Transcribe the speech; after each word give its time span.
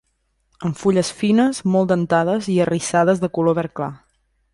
Amb 0.69 0.77
fulles 0.83 1.11
fines, 1.19 1.59
molt 1.75 1.91
dentades 1.91 2.47
i 2.55 2.57
arrissades 2.65 3.21
de 3.25 3.31
color 3.37 3.59
verd 3.61 3.75
clar. 3.81 3.91